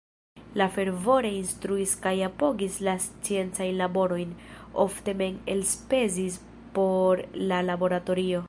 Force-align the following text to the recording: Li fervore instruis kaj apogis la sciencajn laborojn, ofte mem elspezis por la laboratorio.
Li 0.59 0.65
fervore 0.75 1.29
instruis 1.39 1.91
kaj 2.05 2.13
apogis 2.29 2.77
la 2.89 2.95
sciencajn 3.05 3.77
laborojn, 3.83 4.33
ofte 4.87 5.15
mem 5.23 5.37
elspezis 5.57 6.43
por 6.79 7.25
la 7.53 7.65
laboratorio. 7.73 8.39